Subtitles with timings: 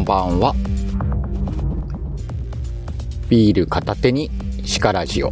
[0.00, 0.54] こんばんは。
[3.28, 4.30] ビール片手に
[4.64, 5.30] シカラジオ。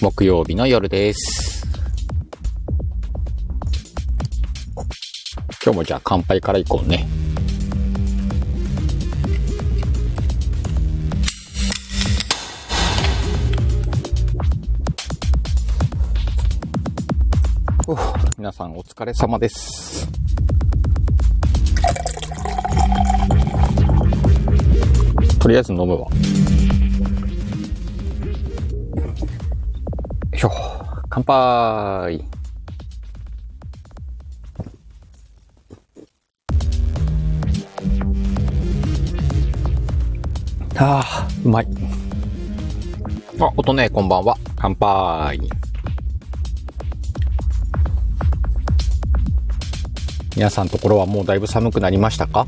[0.00, 1.66] 木曜日の夜です。
[5.64, 7.04] 今日もじゃあ乾杯からいこうね。
[18.38, 20.08] 皆さんお疲れ様です。
[25.40, 25.98] とりあえず飲むわ。
[25.98, 26.06] よ
[30.34, 30.50] いしょ。
[31.08, 32.24] 乾杯。
[40.76, 41.66] ああ、うまい。
[43.40, 44.36] あ、音ね、こんばんは。
[44.56, 45.40] 乾杯。
[50.36, 52.46] 皆さんところはもうだいぶ寒くなりましたか？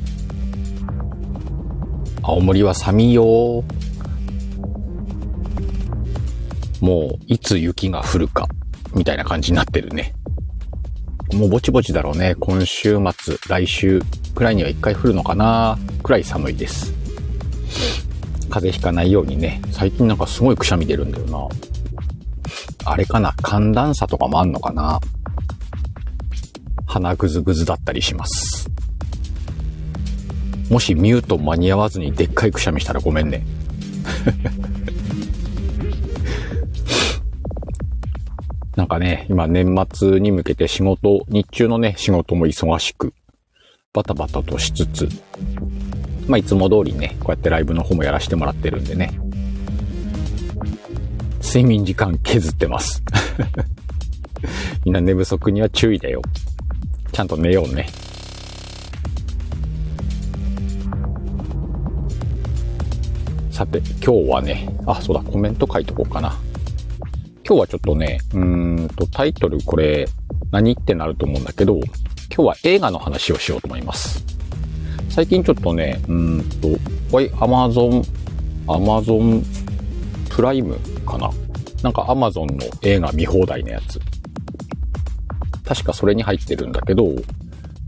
[2.25, 3.65] 青森は寒いよ。
[6.81, 8.49] もういつ雪が降るか
[8.95, 10.15] みたいな感じになってるね。
[11.33, 12.37] もうぼちぼちだろうね。
[12.39, 14.03] 今週末来週
[14.35, 15.79] くらいには一回降るのかな。
[16.03, 16.93] くらい寒いです。
[18.51, 19.61] 風邪ひかないようにね。
[19.73, 21.49] 最近なんかすごいくしゃみ出るんだよな。
[22.85, 25.01] あれかな寒暖差とかもあんのかな。
[26.87, 28.52] 鼻ぐずぐずだったりします。
[30.71, 33.45] もしミュート間に合わずにでっかいくしゃみしたらごめんね。
[38.77, 43.13] なんかね、今年末に向けて仕事、日中のね、仕事も忙しく、
[43.93, 45.09] バタバタとしつつ、
[46.27, 49.13] まあいつも通りね、こうやってライブの方もやらせてもらってるんでね、
[51.43, 53.03] 睡眠時間削ってます。
[54.85, 56.23] みんな寝不足には注意だよ。
[57.13, 57.87] ちゃんと寝ようね。
[63.63, 66.37] さて、今日はね、あ、そうだ、コメント書いとこうかな。
[67.47, 70.09] 今日はちょっとね、うーんと、タイトルこれ、
[70.51, 71.85] 何ってなると思うんだけど、今
[72.39, 74.25] 日は映画の話をしようと思います。
[75.11, 76.71] 最近ちょっとね、うんと、
[77.13, 78.03] これ、アマゾン、
[78.67, 79.45] アマゾン
[80.29, 80.75] プライム
[81.07, 81.31] かな
[81.85, 84.01] なんかアマゾンの映画見放題のやつ。
[85.65, 87.15] 確かそれに入ってるんだけど、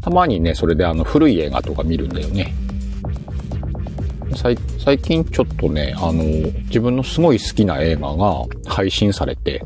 [0.02, 2.54] たまにね、それであの古い映画とか見るんだよね。
[4.36, 6.22] 最最近ちょっとね、あの、
[6.64, 9.64] 自分のすごい好きな映画が配信されて、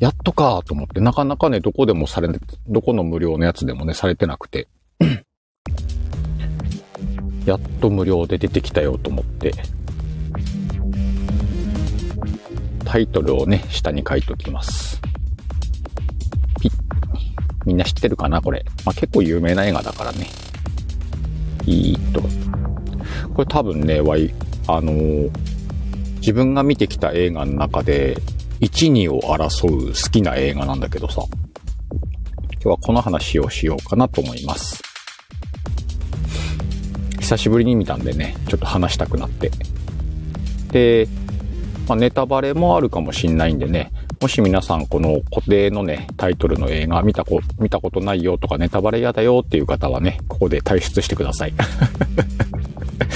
[0.00, 2.28] やっとかと思って、なかなかね、どこでもされ、
[2.66, 4.66] どこの無料のやつでもね、されてなくて、
[7.46, 9.52] やっと無料で出てきたよと思って、
[12.84, 15.00] タイトルをね、下に書いときます。
[16.60, 16.72] ピッ
[17.64, 18.64] みんな知ってるかなこれ。
[18.84, 20.26] まあ、結構有名な映画だからね。
[21.64, 22.45] いいと。
[23.36, 24.32] これ多分ね、わい、
[24.66, 25.30] あのー
[26.20, 28.16] 自分が見てきた映画の中で、
[28.60, 31.22] 1、2を争う好きな映画なんだけどさ。
[32.54, 34.82] 今日はこの話をしようかなと思います。
[37.20, 39.52] 久しぶりに見たんでね、ちょっと話したくなって。
[40.72, 41.06] で、
[41.86, 51.52] まあ、ネタバレもあるかもしんないんでね、もし皆さんこの固定のね、タイトルの映画見たこ、見たことないよとかネタバレ嫌だよっていう方はね、ここで退出してください。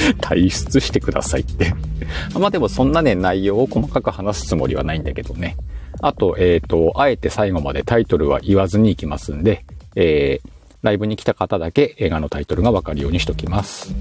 [0.21, 1.75] 退出してくださいって。
[2.39, 5.57] まあでもそんなね、内容を細かく話すつもりはないんだけどね。
[6.01, 9.65] あと、えっ、と、あえて最後までタイトルは言わずに行きますんで、
[9.97, 10.49] えー、
[10.83, 13.95] ライブに来た方だけ映画のタイトルがわかるようにしときます。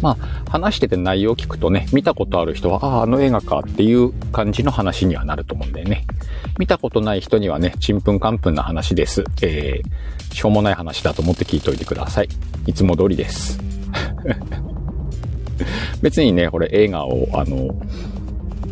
[0.00, 6.04] まあ、話してて内容を聞くとね、見たことある人は、ああ、あの映画かっていう感じの話にはなると思うんだよね。
[6.58, 9.24] 見たことない人にはね、ちんぷんかんぷんな話です。
[9.42, 12.28] えー、しょうもない話だと思って聞いといてください。
[12.66, 13.73] いつも通りです。
[16.02, 17.74] 別にね、これ映画を、あの、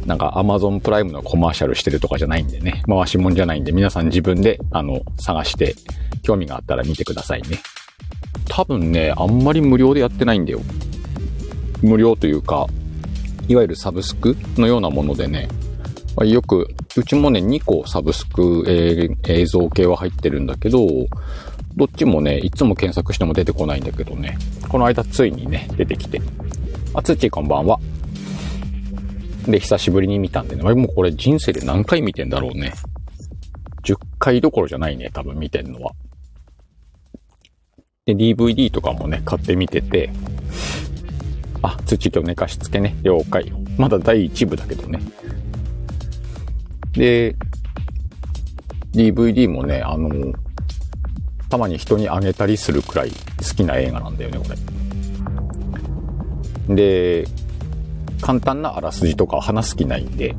[0.07, 5.75] なんか Amazon プライムのコマーシャルしてるとかじゃないんでね、回しもんじゃないんで、皆さん自分で、あの、探して、
[6.23, 7.59] 興味があったら見てくださいね。
[8.49, 10.61] 多分ね、あんまり無料でやってないんだよ。
[11.83, 12.67] 無料というか、
[13.49, 15.49] いわゆるサブスクのようなものでね、
[16.21, 20.87] よく、うちもね、2個サブスク、えー映像系は入ってるんだけど、
[21.77, 24.37] どっちもね、いつも検索しても出てこないんだけどね、
[24.69, 26.21] この間ついにね、出てきて。
[26.95, 27.79] あ、つっちーこんばんは。
[29.47, 32.75] で、久しぶりに見たんでね、もうこれ人生で何回見てんだろうね。
[33.85, 35.93] 10回どころじゃないね、多分見てんのは。
[38.05, 40.11] で、DVD とかもね、買ってみてて、
[41.63, 43.53] あ、土今日寝かしつけね、了解。
[43.79, 45.01] まだ第1部だけどね。
[46.93, 47.35] で、
[48.93, 50.33] DVD もね、あの、
[51.53, 53.17] たまに人にあげたりするくらい好
[53.55, 54.47] きな映画なんだよね、こ
[56.67, 56.75] れ。
[56.75, 57.29] で、
[58.23, 60.35] 簡単なあらすじとか話す気ないんで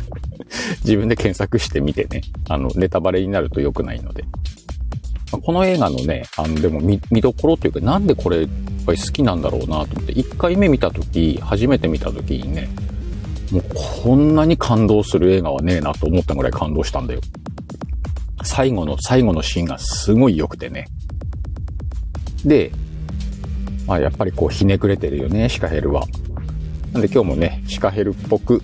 [0.84, 4.22] 自分で検索してみてね、あの、ネタバレになると良くないので。
[5.30, 8.48] この映画のね、あの、でも見、見どころというか、なんでこれ、やっ
[8.84, 12.68] ぱり好きなんだろうなと思って、1回目見たとき、初めて見たときにね、
[13.50, 13.64] もう
[14.04, 17.20] こんなに感動する映画はねえなと思ったぐらい感動したんだよ。
[18.48, 20.86] 最後の最後のシーンがすごい良くてね。
[22.46, 22.72] で、
[23.86, 26.06] まあやっぱりこうひねくれてるよね、シカヘルは。
[26.94, 28.62] なんで今日もね、シカヘルっぽく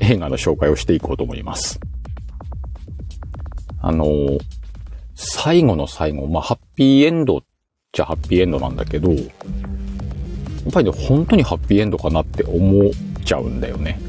[0.00, 1.78] 映画の紹介をしていこうと思います。
[3.82, 4.38] あのー、
[5.14, 7.40] 最後の最後、まあハッピーエンドっ
[7.92, 9.22] ちゃハッピーエンドなんだけど、やっ
[10.72, 12.90] ぱりね、本当にハッピーエンドかなって思っ
[13.22, 14.00] ちゃうんだよね。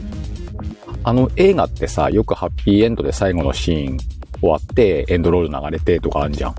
[1.03, 6.55] あの映画ってさ、よくハッピーエンドで最後のシーン終わって、エンドロール流れてとかあんじゃん。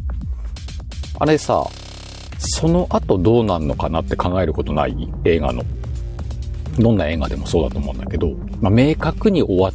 [1.20, 1.64] あれさ、
[2.38, 5.12] その後どうなんのかなって考えることない？
[5.24, 5.64] 映画の。
[6.78, 8.30] どんな映画でもそうだと思うんだけど、
[8.60, 9.72] まあ、明確に終わっ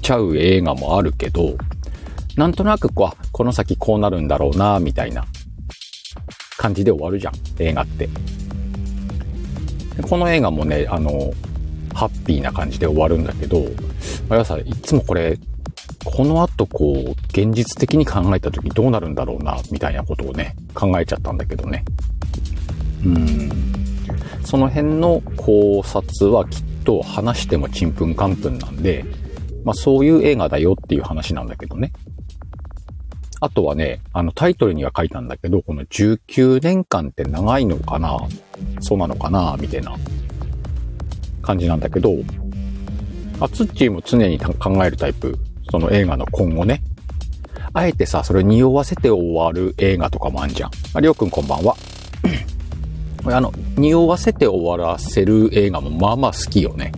[0.00, 1.54] ちゃう映画もあるけど、
[2.34, 5.26] なんとなくこう、この先こうなるんだろうな、みたいな
[6.56, 8.08] 感じで終わるじゃん、映画って。
[10.00, 11.32] この映画もね、あの、
[11.92, 13.64] ハッピーな感じで終わるんだけど、
[14.30, 15.38] あやさ、いつもこれ、
[16.16, 21.84] この後こう、現実的に考えた時どうなるんだろうな、みたいなことをね、考えちゃったんだけどね。
[23.04, 23.50] うん。
[24.42, 29.04] その辺の考察はきっと話してもちんぷんかんぷんなんで、
[29.62, 31.92] まあそういう映画だよっていう話なんだけどね。
[33.40, 38.16] あとはね、あのタイトルには書いたんだけど、この19年間って長いのかな？
[38.80, 39.58] そうなのかな？
[39.60, 39.94] みたいな
[41.42, 42.14] 感じなんだけど、
[43.38, 45.38] あツッチーも常に考えるタイプ。
[45.76, 46.82] その映画の今後ね。
[47.74, 50.70] あえてさ、それ匂わせて終わる映画とかもあんじゃん。
[51.02, 51.76] りょうくんこんばんは。
[53.26, 56.92] あの、匂わせて終わらせる映画もまあまあ好きよね。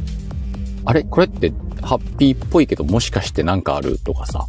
[0.84, 1.02] あれ？
[1.02, 1.52] これって
[1.82, 4.46] ハッピーっぽいけどもしかしてなんかあるとかさ。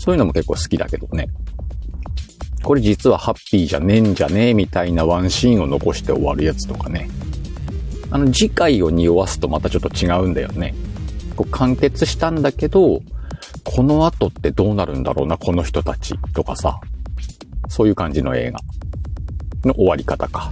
[0.00, 1.28] そういうのも結構好きだけどね。
[2.64, 7.08] これ実はハッピーじゃねえんじゃねえみたいなワンシーンを残して終わるやつとかね。
[8.10, 10.74] あの、次回を匂わすとまたちょっと違うんだよね。
[11.36, 13.00] こう完結したんだけど、
[13.70, 16.80] この後ってどうなるんだろうな、この人たちとかさ。
[17.68, 18.60] そういう感じの映画
[19.62, 20.50] の終わり方か。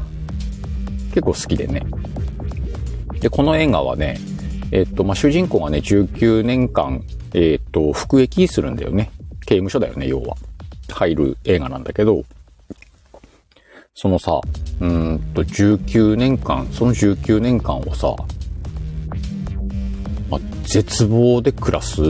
[1.09, 1.83] 結構好きでね。
[3.21, 4.21] で、この映画はね、
[4.71, 7.03] えっと、まあ、主人公がね、19年間、
[7.33, 9.11] えっと、服役するんだよね。
[9.47, 10.37] 刑務所だよね、要は。
[10.93, 12.23] 入る映画なんだけど、
[13.95, 14.43] そのさ、
[14.81, 18.15] うんと、19年間、その19年間をさ、
[20.29, 22.03] まあ、絶望で暮らす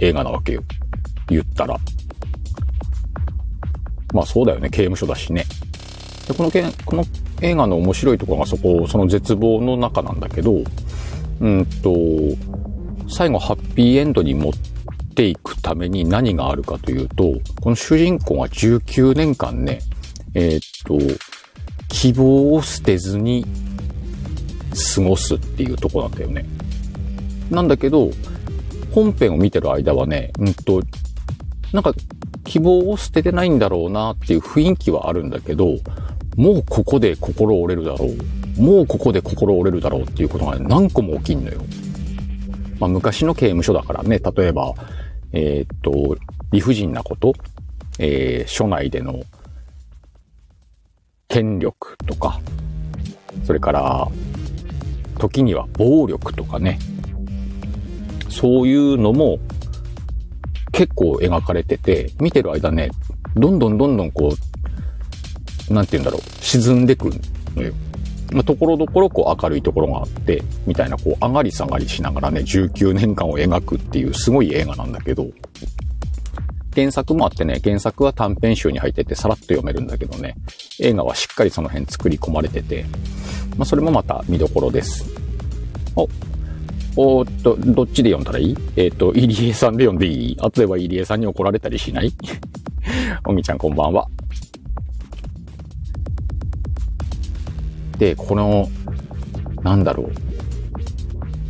[0.00, 0.62] 映画なわけよ。
[1.28, 1.76] 言ったら。
[4.12, 5.44] まあそうだよね、刑務所だしね。
[6.28, 7.04] で、このけこの
[7.40, 10.62] 映画の面白いところがそこ、その絶望の中なんだけど、
[11.40, 11.94] うんと、
[13.08, 14.52] 最後ハッピーエンドに持っ
[15.14, 19.80] ていくために何があるかというと、この主人公が19年間ね、
[20.34, 20.98] えー、っと、
[21.88, 23.44] 希望を捨てずに
[24.94, 26.44] 過ごすっていうとこなんだよね。
[27.50, 28.10] なんだけど、
[28.94, 30.80] 本編を見てる間はね、うんと、
[31.72, 31.92] なんか
[32.44, 35.78] 希望を捨ててないんだろうなっていう雰囲気はあるんだけど、
[36.36, 38.62] もうここで心折れるだろう。
[38.62, 41.60] もうここで心折れるだろうっていうことが何個も起きんのよ。
[42.78, 44.74] まあ昔の刑務所だからね、例えば、
[45.32, 46.16] えー、っと、
[46.52, 47.32] 理不尽なこと、
[47.98, 49.24] えー、署内での
[51.26, 52.40] 権力とか、
[53.44, 54.08] それから、
[55.18, 56.78] 時には暴力とかね、
[58.34, 59.38] そういうのも
[60.72, 62.90] 結構描かれてて、見てる間ね、
[63.36, 64.34] どんどんどんどんこ
[65.70, 67.10] う、なんて言うんだろう、沈んでく
[67.54, 67.72] のよ。
[68.32, 75.28] まあ、ところどころこう明るいところがあって、みたいなこう上がり下がりしながらね、19年間を描くっていうすごい映画なんだけど、
[76.74, 80.34] 原作もあってね、原作は短編集に入っててさらっと読めるんだけどね、
[80.80, 82.84] 映画はしっかりその辺作り込まれてて、
[83.56, 85.06] まあ、それもまた見どころです。
[85.94, 86.08] お、
[86.96, 88.56] おっと、どっちで読んだらいい？
[88.76, 90.36] えっ、ー、と、入江さんで読んでいい？
[90.40, 92.12] 後では入江さんに怒られたりしない？
[93.26, 94.06] おみちゃんこんばんは。
[97.98, 98.68] で、この、
[99.62, 100.12] なんだろう。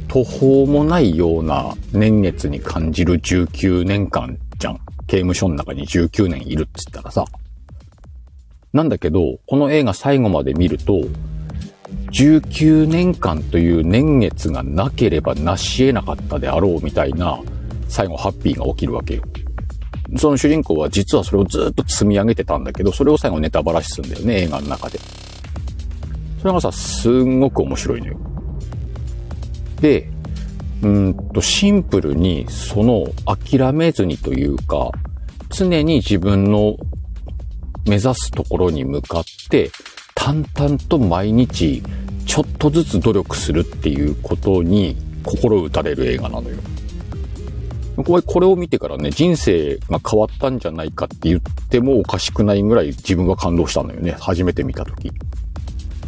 [0.08, 4.80] 途方もないような年月に感じる19年間じゃん。
[5.06, 7.24] 刑務所の中に19年いるっつったらさ。
[8.72, 11.00] なんだけど、この映画最後まで見ると、
[12.12, 17.40] 19年間という年月がなければ成し得なかったであろうみたいな、
[17.88, 19.22] 最後ハッピーが起きるわけよ。
[20.16, 24.98] その主人公は実はそれをずっと積み上げてたんだけど、それを最後ネタバラシするんだよね、映画の中で。
[26.40, 28.16] それがさ、すんごく面白いのよ。
[29.80, 30.08] で、
[30.82, 34.90] うんと、シンプルに、その、諦めずにというか、
[35.50, 36.76] 常に自分の
[37.86, 39.70] 目指すところに向かって、
[40.14, 41.82] 淡々と毎日、
[42.26, 46.56] ちょっとずつ努力するっていうことに、心打たれる映画なのよ。
[47.96, 54.16] これ、これを見てからね、人生が変わったんじゃないかって言ってもおかしくないぐらい自分が感動したのよね。
[54.18, 55.12] 初めて見たとき。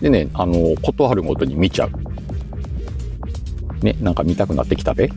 [0.00, 3.84] でね、あの、ことあるごとに見ちゃう。
[3.84, 5.10] ね、なんか見たくなってきたべ。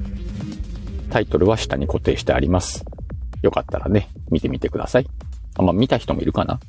[1.09, 2.85] タイトルは下に固定してあります。
[3.41, 5.07] よかったらね、見てみてください。
[5.55, 6.59] あ、まあ、見た人もいるかな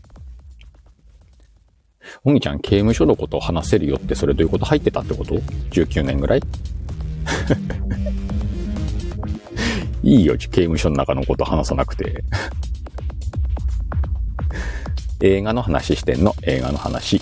[2.25, 5.35] おみちゃん、刑務所のことを話せるよってそれどういうこと入ってたってこと
[5.71, 6.43] ?19 年ぐらい？
[10.03, 12.25] いいよ、刑務所の中のこと話さなくて。
[15.23, 17.21] 映画の話してんの、映画の話。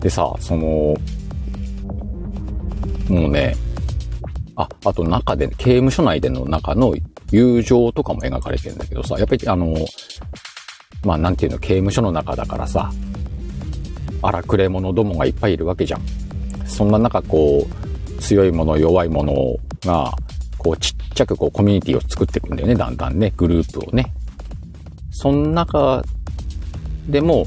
[0.00, 0.94] でさ、その、
[3.08, 3.56] もうね、
[4.56, 6.94] あ、あと中で、刑務所内での中の
[7.30, 9.74] 友情とかも描かれてるんだけどさ、やっぱりあの、
[11.04, 12.90] まあなんていうの、刑務所の中だからさ、
[14.22, 16.02] 荒くれ者どもがいっぱいいるわけじゃん。
[16.66, 20.12] そんな中こう、強いもの、弱いものが、
[20.58, 24.12] こうちっちゃくこうコミュニティを作っていくんだよね、だんだんね、グループをね。
[25.10, 26.04] その中
[27.08, 27.46] でも、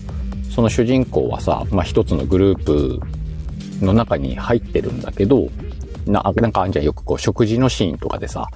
[0.50, 3.00] その主人公はさ、まあ、一つのグループ
[3.82, 5.50] の中に入ってるんだけど、
[6.06, 8.48] な、なんかあんじゃん、よくこう食事のシーンとかでさ、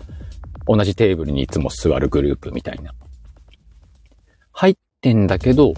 [0.67, 2.93] 同じテーブルにいつも座るグループみたいな。
[4.51, 5.73] 入ってんだけど、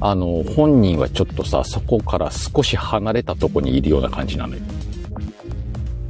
[0.00, 4.60] あの、本人はちょっとさ、そこから少し離れたとこにいるような感じなのよ。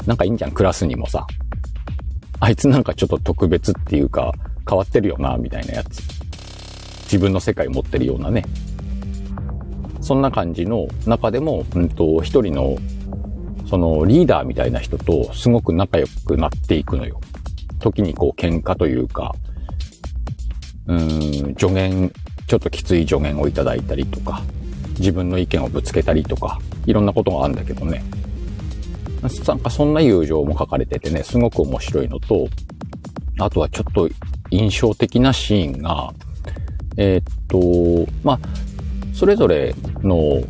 [0.05, 1.27] なんかいいんじゃん、クラスにもさ。
[2.41, 4.33] あいつなんかちょっと特別っていうか、
[4.69, 6.03] 変わってるよな、みたいなやつ。
[7.05, 8.45] 自分の世界持ってるようなね。
[10.01, 12.79] そんな感じの中でも、うんと、一人の、
[13.67, 17.21] そのリーダーみたいな人とすごく仲良くなっていくのよ。
[17.79, 19.37] 時にこう喧嘩というか、
[20.89, 22.11] うーん、助言、
[22.47, 24.43] ちょっときつい助言をいただいたりとか、
[24.99, 28.03] 自分の意見をぶつけたりとか、いろんなことがあるんだけどね。
[29.23, 32.49] なんかそんな友情も書かれててね、すごく面白いのと、
[33.39, 34.09] あとはちょっと
[34.51, 36.13] 印象的なシーンが、
[36.97, 38.39] えー、っと、まあ、
[39.13, 40.43] それぞれの、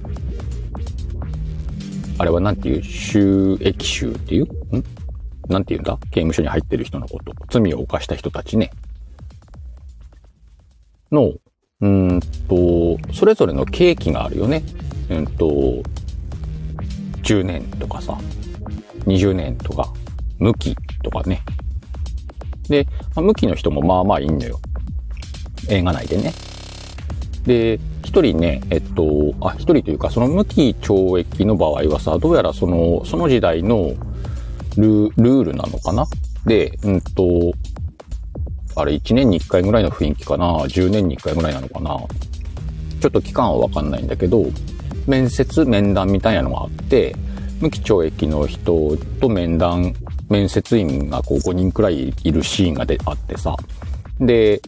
[2.18, 4.48] あれはなんていう、収益集っていう、ん？
[5.48, 5.98] なんて言うんだ？
[6.10, 7.34] 刑務所に入ってる人のこと。
[7.48, 8.70] 罪を犯した人たちね。
[11.12, 11.32] の、
[11.80, 14.62] うんと、それぞれの刑期があるよね。
[15.10, 15.82] うんと、
[17.22, 18.18] 10年とかさ、
[19.06, 19.92] 20年とか、
[20.38, 21.42] 無期とかね。
[22.68, 24.60] で、まあ、無期の人もまあまあいいんだよ。
[25.68, 26.32] 映画内でね。
[27.44, 33.92] で、一人ね、えっと、あ、一人というか、その無期懲役の場合はさ、どうやらその、その時代の
[34.76, 36.06] ルルールなのかな
[36.46, 37.52] で、うんと、
[38.78, 41.96] あれ1年に1回ぐらいの雰囲気かな ?10 年に1回ぐらいなのかな？
[43.00, 44.44] ちょっと期間はわかんないんだけど、
[45.06, 47.14] 面接、面談みたいなのがあって、
[47.60, 49.94] 無期懲役の人と面談、
[50.28, 53.56] 面接員がこう5人くらいいるシーンがであってさ。
[54.20, 54.60] で、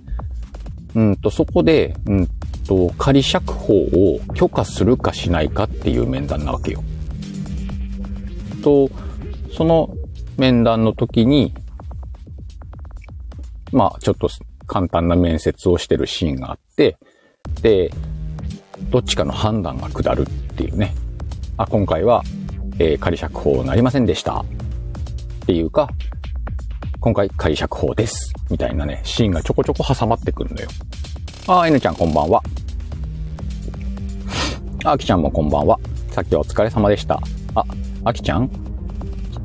[0.95, 2.29] うんと、そこで、うん
[2.67, 6.83] と、仮釈放を許可するかしないかっていう面談なわけよ。
[8.63, 8.91] と、
[9.57, 9.95] その
[10.37, 11.55] 面談の時に、
[13.73, 14.29] まあ、ちょっと
[14.67, 16.97] 簡単な面接をしてるシーンがあって、
[17.63, 17.93] で、
[18.91, 20.25] どっちかの判断が下るっ
[20.57, 20.95] ていうね。
[21.57, 22.23] あ、今回は
[22.83, 24.41] えー、仮釈放なりませんでした。
[24.41, 24.45] っ
[25.45, 25.91] ていうか、
[26.99, 28.33] 今回仮釈放です。
[28.49, 30.69] みたいなね、シーンがちょこちょこ挟まってくるのよ。
[31.47, 32.43] あー、N ちゃんこんばんは。
[34.85, 35.79] あきちゃんもこんばんは。
[36.11, 37.21] さっきはお疲れ様でした。
[37.55, 37.65] あ、
[38.05, 38.51] あきちゃん？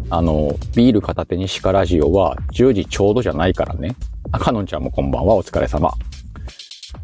[0.10, 3.98] あの、ビール片手にシカラジオは10時ちょうどじゃないからね。
[4.36, 5.36] あ、かのんちゃんもこんばんは。
[5.36, 5.94] お疲れ様。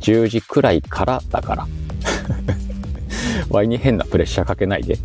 [0.02, 1.68] 10時くらいからだから。
[3.50, 4.98] ワイに変なプレッシャーかけないで。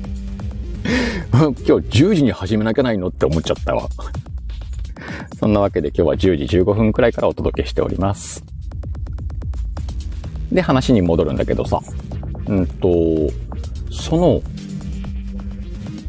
[1.36, 3.90] 今日10時に始めなきゃないのって思っちゃったわ。
[5.38, 8.42] そんなわけで今日は10時15分くらいからお届けしております。
[10.50, 11.78] で、話に戻るんだけどさ。
[12.46, 12.88] うんと、
[13.90, 14.40] その、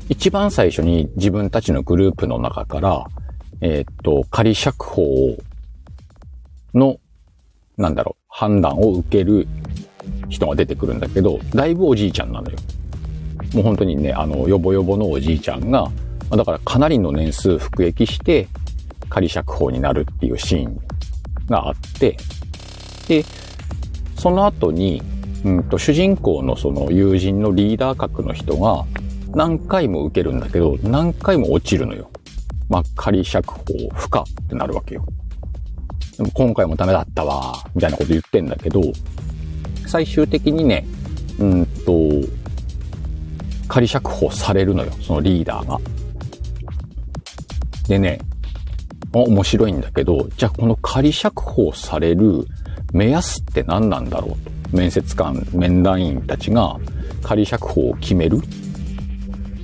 [0.08, 3.06] 一番最初に自分たちのグループの中から、
[3.66, 5.38] えー、っと、仮釈放
[6.74, 6.98] の、
[7.78, 9.48] なんだろう、判断を受ける
[10.28, 12.58] 人が出てくるんだけど、だいぶおじいちゃんなのよ。
[13.54, 15.90] もう本当にね、あの、よぼよぼのおじいちゃんが、
[16.30, 18.50] だからかなりの年数服役して
[19.10, 20.82] 仮釈放になるっていうシーン
[21.48, 22.18] があって、
[23.08, 23.24] で、
[24.18, 25.02] その後に、
[25.46, 28.84] うんと、主人公のその友人のリーダー格の人が
[29.34, 32.10] 何回も受けるんだけど、何回も落ちるのよ。
[32.74, 33.64] まあ、仮釈放
[33.94, 35.06] 不可ってなるわけよ。
[36.18, 38.82] でも今回もダメだったわ、みたいなこと言ってんだけど、
[39.86, 40.84] 最終的にね、
[41.38, 42.10] うんと、
[43.68, 45.80] 仮釈放されるのよ、そのリーダーが。
[47.88, 48.20] でね、
[49.12, 52.48] 面白いんだけど、じゃあこの仮釈放される
[52.92, 54.30] 目安って何なんだろう
[54.72, 54.76] と。
[54.76, 56.80] 面接官、面談員たちが
[57.22, 58.40] 仮釈放を決める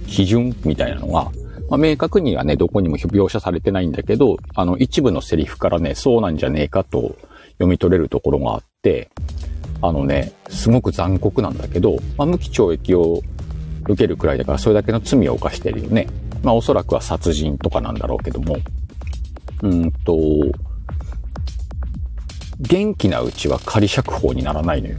[0.05, 1.31] 基準みたいなのが、
[1.69, 7.15] まあ、明確にはね、どこにも描写されてないんだけど、あの、一部のセリフからね、そうなんじゃねえかと
[7.53, 9.09] 読み取れるところがあって、
[9.81, 13.21] あのね、すごく残酷なんだけど、まあ、無期懲役を
[13.83, 16.07] 受けるくらいだからそれだけの罪を犯してるよね。
[16.43, 18.57] まあおそらくは殺人とかなんだろうけども。
[19.61, 20.17] うんと、
[22.61, 24.97] 元気なうちは仮釈放にならないのよ。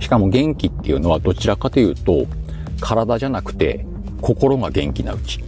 [0.00, 2.26] しかも元気っていうのはどちらかというと、
[2.80, 3.86] 体じゃなくて
[4.20, 5.42] 心が元気なうち。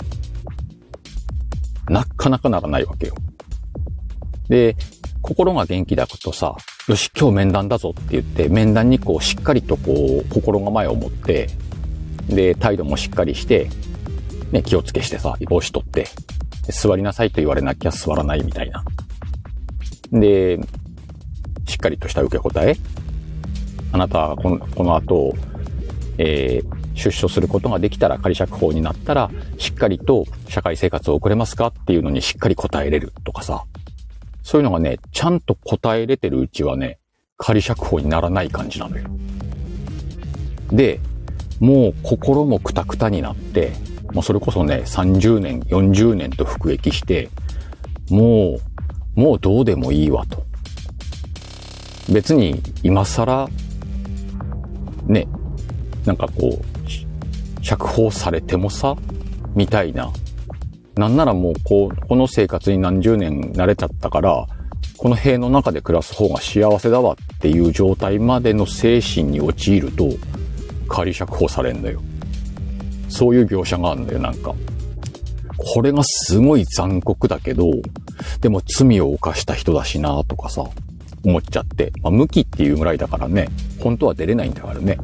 [1.88, 3.14] なかなかならないわけよ。
[4.48, 4.76] で、
[5.20, 6.56] 心が元気だとさ、
[6.88, 11.48] よし、今日面談だぞって言って、面談にこう、しっかりとこう、心構えを持って、
[12.28, 13.68] で、態度もしっかりして、
[14.50, 16.06] ね、気をつけしてさ、帽子取って、
[16.70, 18.84] 座りなさいと言われなきゃ座らないみたいな。
[20.12, 20.58] で、
[21.66, 22.76] しっかりとした受け答え。
[23.92, 25.34] あなたはこのこの後、
[26.18, 33.64] えー、出所することができたら仮釈放になったら、しっかりと社会生活を送れますかっていうのにしっかり答えれるとかさ。
[34.42, 36.98] そういうのがね、ちゃんと答えれてるうちはね、
[37.36, 39.04] 仮釈放にならない感じなのよ。
[40.70, 41.00] で、
[41.60, 43.72] もう心もくたくたになって、
[44.12, 47.30] もうそれこそね、30年、40年と服役して、
[48.10, 48.58] も
[49.16, 50.44] う、もうどうでもいいわと。
[52.12, 53.48] 別に今更、
[55.06, 55.28] ね、
[56.04, 56.71] なんかこう、
[57.62, 58.96] 釈放されてもさ、
[59.54, 60.12] みたいな。
[60.96, 64.46] なんならもうこう、この生活に何十年慣れちゃったから、
[64.98, 70.10] この塀の中で暮らす方が幸せだわっていう状態までの精神に陥ると、
[70.88, 72.02] 仮釈放されんだよ。
[73.08, 74.54] そういう描写があるんだよ、なんか。
[75.56, 77.70] これがすごい残酷だけど、
[78.40, 80.64] でも罪を犯した人だしなとかさ、
[81.24, 81.92] 思っちゃって。
[82.02, 83.48] まあ、無期っていうぐらいだからね、
[83.78, 84.98] 本当は出れないんだからね。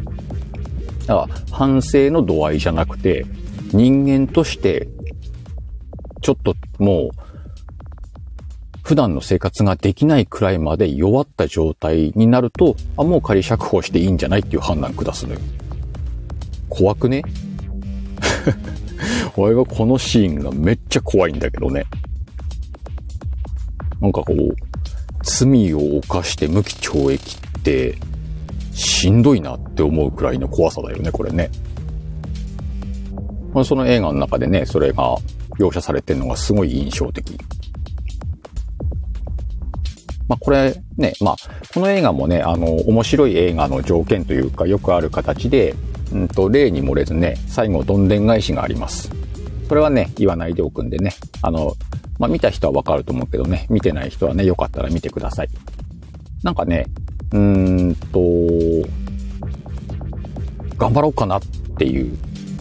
[1.09, 3.25] だから、反省の度合いじゃなくて、
[3.73, 4.89] 人間として、
[6.21, 7.29] ちょっともう、
[8.83, 15.41] 普段の生活ができないくらいまで弱った状態になると、あ、もう仮釈放していいんじゃないっていう判断下すのよ。
[16.69, 17.23] 怖くね？
[19.37, 21.87] 俺がこのシーンがめっちゃ怖いんだけどね。
[24.03, 24.57] なんかこう、
[25.23, 27.97] 罪を犯して無期懲役って、
[28.79, 31.51] しんどいなって思うくらいの怖さだよね、これね。
[33.65, 35.17] その映画の中でね、それが
[35.59, 37.37] 描写されてるのがすごい印象的。
[40.29, 41.37] まあこれね、まあ
[41.75, 45.75] この映画もね、あの、面白い映画の条件というかよくある形で、
[46.13, 49.11] うんと、例に漏れずね、最後どんでん返しがあります。
[49.69, 51.75] それはね、言わないでおくんでね、あの、
[52.19, 55.49] まあ、見た人はわかると思うけどね、見てない人はね、よかったら見てください。
[56.43, 56.87] なんかね、
[57.33, 58.89] うーんと、
[60.79, 61.43] 頑張ろうかなっ
[61.77, 62.17] ていう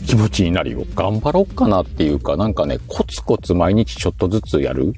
[0.06, 0.86] 気持ちになるよ。
[0.96, 4.94] 頑張ろうかなっていうか、なんかね、コツコツ毎日ちょっとずつやる。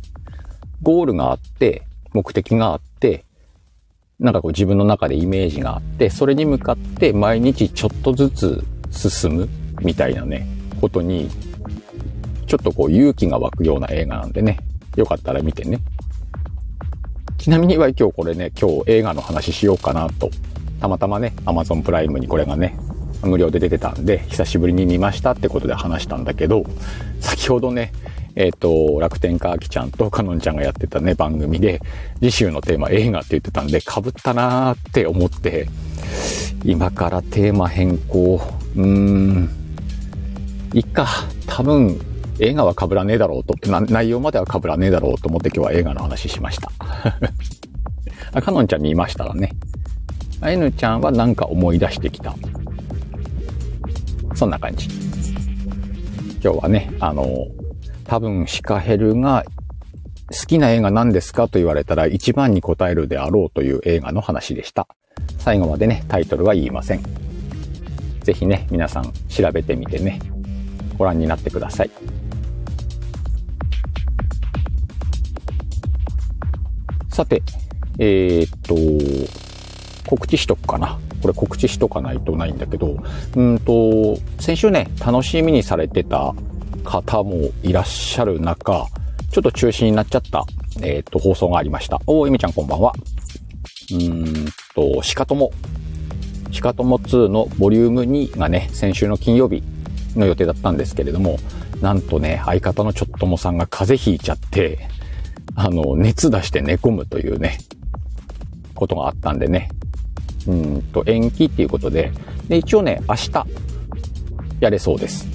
[0.82, 3.26] ゴールがあって、目的があって、
[4.20, 9.50] なんかこう自分の中でイメージがあって、それに向かって毎日ちょっとずつ進む
[9.82, 10.48] みたいなね、
[10.82, 11.30] ことに、
[12.48, 14.60] ちょっとこう勇気が湧くような映画なんでね、
[14.96, 15.80] よかったら見てね。
[17.40, 20.30] ちなみには今日これね、今日映画の話しようかなと。
[20.82, 22.78] たまたまね、Amazon プライムにこれがね、
[23.24, 26.66] 無料で出てたんで、久しぶりに見ましたってことで話したんだけど、
[27.22, 27.94] 先ほどね、
[28.36, 31.80] えっ、ー、と、楽天家あきちゃんとかのんちゃんがやってたね、番組で、
[32.20, 35.70] 次週のテーマ映画って言ってたんで、被ったなーって思って、
[36.66, 38.42] 今からテーマ変更、
[38.76, 39.50] うーん、
[40.74, 41.08] いっか、
[41.48, 42.02] 多分、
[42.40, 46.72] 映画は被らねえだろうと、内容までは被らねえだろうと思って今日は映画の話しました。
[48.34, 49.52] あ、かのんちゃん見ましたらね。
[50.42, 52.36] あいぬちゃんはなんか思い出してきた。
[54.36, 54.88] そんな感じ。
[56.42, 57.48] 今日はね、あの、
[58.06, 59.44] 多分シカヘルが
[60.32, 64.88] 好きな映画何ですかと言われたら一番に答えるであろうという映画の話でした。
[65.40, 67.04] 最後までね、タイトルは言いません。
[68.22, 70.20] ぜひね、皆さん調べてみてね、
[70.98, 71.90] ご覧になってください。
[77.20, 77.44] さて、
[77.98, 80.98] えー、っと、告知しとくかな。
[81.22, 82.96] これ告知しとかないとないんだけど、
[83.36, 86.34] うんと、先週ね、楽しみにされてた
[86.86, 88.88] 方もいらっしゃる中、
[89.34, 90.46] ちょっと中止になっちゃった、
[90.82, 92.00] えー、っと、放送がありました。
[92.08, 92.94] おー、えみちゃんこんばんは。
[93.92, 95.52] うーんと、しかとも、
[96.52, 99.62] しかとも2のボリューム2がね、先週の金曜日
[100.16, 101.38] の予定だったんですけれども、
[101.82, 104.88] なんとね、相方のちょっともさんが風邪ひいちゃって、
[105.56, 107.58] あの、熱出して寝込むというね、
[108.76, 109.70] ことがあったんでね、
[110.48, 112.12] うんと、延期っていうことで、
[112.48, 113.46] で、一応ね、明日、
[114.60, 115.28] やれそうです。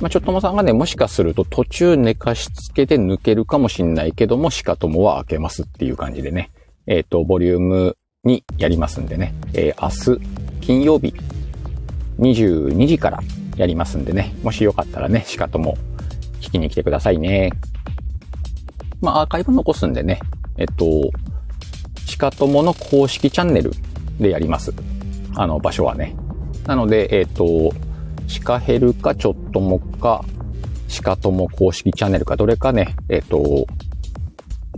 [0.00, 6.50] まあ、ちょっともさんがね、もしかすると途中寝かしつけて抜けるかもしんないけども、しかともは開けますっていう感じでね、
[6.86, 10.26] えっ、ー、と、ボリュームにやりますんでね、えー、明日、
[10.60, 11.14] 金曜日、
[12.18, 13.20] 22時から
[13.56, 15.76] やりますんでね、もしよかったらね、しかとも
[16.40, 17.50] 聞きに来てくださいね。
[19.00, 20.20] まあ、アーカイブ残すんでね、
[20.56, 21.10] えっと、
[22.06, 23.72] シカトモの公式チャンネル
[24.18, 24.72] でやります。
[25.34, 26.16] あの、場所はね。
[26.66, 27.72] なので、えっと、
[28.26, 30.24] シカヘルかちょっともか、
[30.88, 33.66] シカトモ公式チャンネルかどれかね、えっと、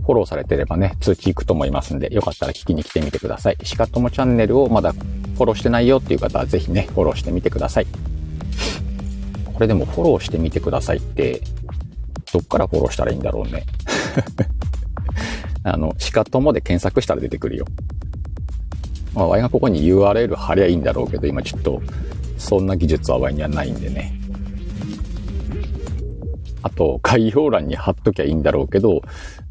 [0.01, 3.57] フォローされてればね、通知行くと思いますんで、よかったら聞きに来てみてください。
[3.63, 7.87] シカトモチャンネルをまだフォローしてないよっていう方はぜひね、フォローしてみてください。
[9.53, 11.41] これでもフォローしてみてくださいって、
[12.33, 13.65] どっからフォローしたらいいんだろうね。
[15.63, 17.65] あの、シカトモで検索したら出てくるよ。
[19.13, 21.81] まあ、ワイがここに URL 貼りゃいいんだろうけど、今ちょっと、
[22.37, 24.13] そんな技術はワイにはないんでね。
[26.61, 29.01] あと、概要欄に貼っときゃいいんだろうけど、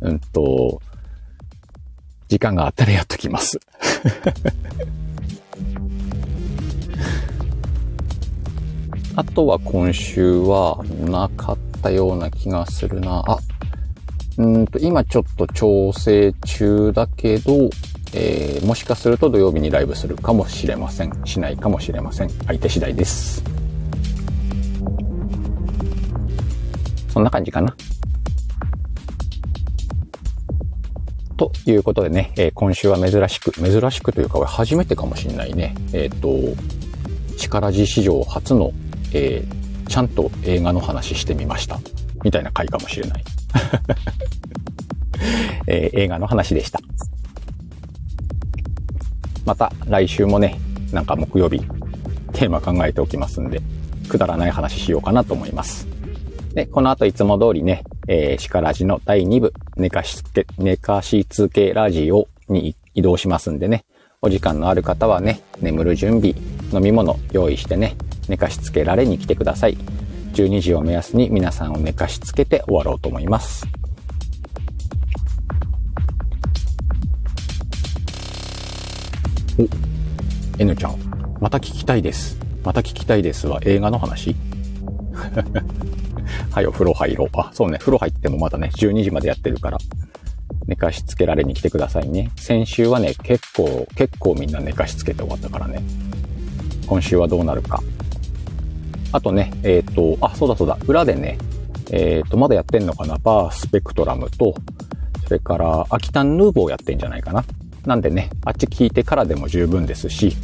[0.00, 0.80] うんと、
[2.28, 3.58] 時間があったらやっときます。
[9.16, 13.24] あとは今週はなかったような気がするな。
[13.26, 13.38] あ、
[14.38, 17.70] うんと、今ちょっと調整中だけど、
[18.14, 21.12] えー、もしかすると土曜日にライブするかもしれません。
[21.24, 22.30] しないかもしれません。
[22.46, 23.42] 相手次第です。
[27.08, 27.74] そんな感じかな。
[31.36, 35.74] ということでね、えー、今週は珍しく、珍しくというか、初めてかもしんないね。
[35.92, 36.56] えっ、ー、と、
[37.36, 38.72] 力字史上初の、
[39.12, 41.80] えー、ちゃんと映画の話してみました。
[42.22, 43.24] みたいな回かもしれない。
[45.66, 46.80] えー、映画の話でした。
[49.44, 50.58] また来週もね、
[50.92, 51.60] なんか木曜日、
[52.32, 53.60] テーマ考えておきますんで、
[54.08, 55.86] くだらない話しようかなと思います。
[56.54, 63.84] で、この後いつも通りね、えー、シカラジの第2部、寝かしつけ、寝かしつけラジオに移動しますんでね、
[64.22, 66.34] お時間のある方はね、眠る準備、
[66.72, 67.96] 飲み物用意してね、
[68.28, 69.76] 寝かしつけられに来てください。
[70.34, 73.66] 12時を目安に皆さんを寝かしつけて終わろうと思います。
[79.58, 79.66] お、
[80.58, 80.96] N ちゃん、
[81.40, 82.38] また聞きたいです。
[82.64, 84.36] また聞きたいですは映画の話？
[86.50, 87.28] はい、お風呂入ろう。
[87.34, 89.78] あ、そうね、風呂入ってもまだね、12時までやってるから、
[90.66, 92.30] 寝かしつけられに来てくださいね。
[92.36, 95.82] 先週はね、結構、結構みんな寝かしつけて終わったからね。
[96.86, 97.82] 今週はどうなるか。
[99.12, 101.38] あとね、えっ、ー、と、あ、そうだそうだ、裏でね、
[101.90, 103.16] えっ、ー、と、まだやってんのかな？
[103.18, 104.54] バースペクトラムと、
[105.24, 107.44] それから、アキタンヌーボーやってんじゃないかな？
[107.86, 110.36] なんでね、あっち聞いてからでも十分ですし、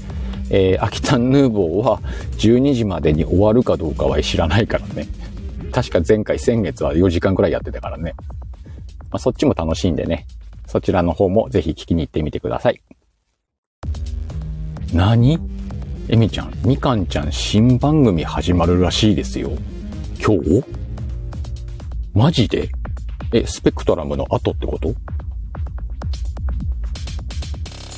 [0.50, 2.00] えー、アキタンヌーボーは
[2.38, 5.08] 12時までに終わるかどうかは知らないからね。
[5.72, 8.14] 確か前回先月は4時間くらいやってたからね。
[9.10, 10.26] まあ、そっちも楽しいんでね。
[10.66, 12.80] そちらの方もぜひ聞きに行ってみてください。
[14.92, 15.38] 何？
[16.06, 19.52] エミちゃん、みかんちゃん新番組始まるらしいですよ。
[20.22, 20.62] 今日？
[22.12, 22.68] マジで？
[23.32, 24.94] え、スペクトラムの後ってこと？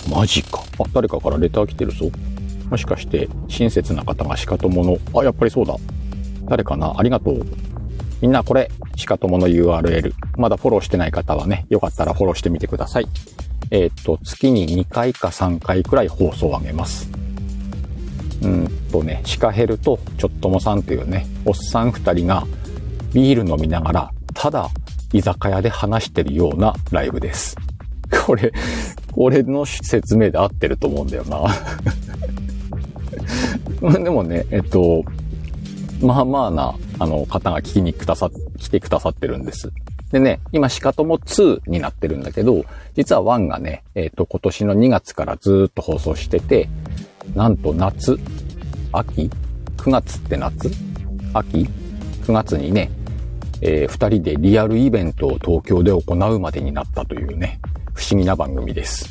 [0.08, 0.62] マジか。
[0.78, 2.08] あ、誰かからレター来てるぞ。
[2.70, 5.74] もしかして、親切な方がしかともの、あ、やっぱりそうだ。
[6.44, 6.94] 誰かな？
[6.96, 7.44] ありがとう。
[8.22, 10.14] みんなこれ、しかともの URL。
[10.36, 13.08] まだフォローしてない方はね、よかったらフォローしてみてください。
[13.72, 17.10] えっ、と、月に2回か3回くらい放送を上げます。
[18.42, 18.68] うん。
[18.92, 20.82] とね、シカヘルとちょっともさん。
[20.82, 21.90] というね、おっさん。
[21.90, 22.44] 2人が
[23.12, 24.68] ビール飲みながら、ただ
[25.12, 27.56] 居酒屋で話してるようなライブです。
[28.26, 28.52] これ、
[29.12, 31.08] これの説明で合ってると思うん。
[31.08, 31.46] だよな。
[33.98, 35.04] でもね、えっと、
[36.00, 39.44] まあまあな、あの、方が聞きにくださ、来てくださってるん。
[39.44, 39.72] です。
[40.12, 42.22] でね、今、シカトモ2になってるん。
[42.22, 46.68] だけど、実は1がね、えっ、と、今年の2月からずっと放送してて、
[47.34, 48.18] なんと夏、
[48.92, 49.30] 秋
[49.76, 50.70] ?9 月って夏？
[51.34, 51.68] 秋
[52.24, 52.90] ?9 月にね、
[53.60, 57.60] えー、二人でリアルイベントを東京で行うまでになったというね、
[57.94, 59.08] 不思議な番組です。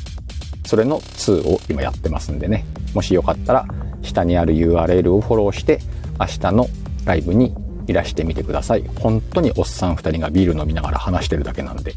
[0.64, 3.66] それの2を今やってますんでね、もしよかったら
[4.02, 5.80] 下にある URL をフォローして
[6.18, 6.68] 明日の
[7.04, 7.54] ライブに
[7.86, 8.84] いらしてみてください。
[9.00, 11.94] 本当におっさん二人がビール飲みながら話してるだけなんで。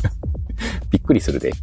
[0.90, 1.52] びっくりするで。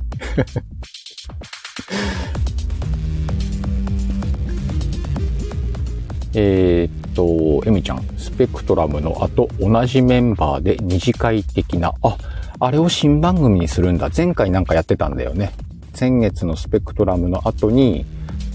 [6.33, 12.17] えっと、エミちゃん、スペクトラムの後、同じメンバーで二次会的な、あ、
[12.59, 14.09] あれを新番組にするんだ。
[14.15, 15.53] 前回なんかやってたんだよね。
[15.93, 18.05] 先月のスペクトラムの後に、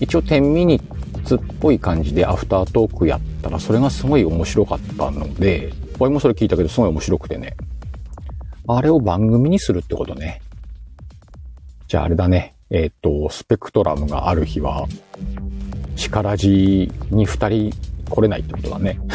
[0.00, 7.56] 一応10ミニッツっぽい感じでアフタートークやったら、それがすごい面白かったので、俺もそれ聞いたけど、すごい面白くてね。
[8.68, 10.40] あれを番組にするってことね。
[11.88, 12.54] じゃああれだね。
[12.70, 14.86] えっ、と、スペクトラムがある日は、
[15.96, 17.72] 力地に二人
[18.08, 18.98] 来れないってことだね。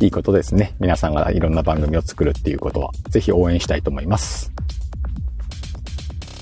[0.00, 0.74] いいことですね。
[0.78, 4.52] 皆さんがいろんな番組を作るっていうことは、ぜひ応援したいと思います。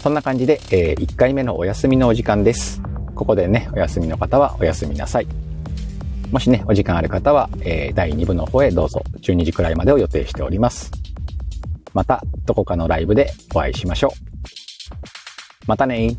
[0.02, 2.82] そんな感じで、えー、1回目のお休みのお時間です。
[3.14, 5.26] ここでね、お休みの方はお休みなさい。
[6.30, 10.90] もしね、お時間ある方は、えー、第2部の方へどうぞ、12時くらいまでを予定しております。
[11.94, 14.10] また、どこかのライブでお会いしましょう。
[15.66, 16.16] またね